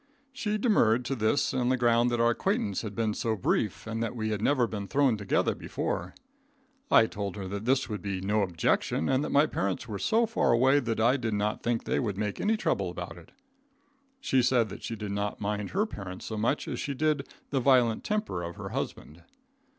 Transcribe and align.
She 0.33 0.57
demurred 0.57 1.05
to 1.05 1.15
this 1.15 1.53
on 1.53 1.69
the 1.69 1.77
ground 1.77 2.09
that 2.09 2.19
our 2.19 2.31
acquaintance 2.31 2.81
had 2.81 2.95
been 2.95 3.13
so 3.13 3.35
brief, 3.35 3.85
and 3.85 4.01
that 4.01 4.15
we 4.15 4.29
had 4.31 4.41
never 4.41 4.65
been 4.65 4.87
thrown 4.87 5.15
together 5.15 5.53
before. 5.53 6.15
I 6.89 7.05
told 7.05 7.35
her 7.35 7.47
that 7.49 7.65
this 7.65 7.87
would 7.87 8.01
be 8.01 8.19
no 8.19 8.41
objection, 8.41 9.07
and 9.07 9.23
that 9.23 9.29
my 9.29 9.45
parents 9.45 9.87
were 9.87 9.99
so 9.99 10.25
far 10.25 10.53
away 10.53 10.79
that 10.79 10.99
I 10.99 11.17
did 11.17 11.35
not 11.35 11.61
think 11.61 11.83
they 11.83 11.99
would 11.99 12.17
make 12.17 12.41
any 12.41 12.57
trouble 12.57 12.89
about 12.89 13.15
it. 13.15 13.31
She 14.19 14.41
said 14.41 14.69
that 14.69 14.81
she 14.81 14.95
did 14.95 15.11
not 15.11 15.39
mind 15.39 15.69
her 15.69 15.85
parents 15.85 16.25
so 16.25 16.35
much 16.35 16.67
as 16.67 16.79
she 16.79 16.95
did 16.95 17.29
the 17.51 17.59
violent 17.59 18.03
temper 18.03 18.41
of 18.41 18.55
her 18.55 18.69
husband. 18.69 19.21